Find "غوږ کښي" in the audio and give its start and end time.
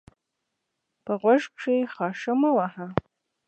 1.21-1.77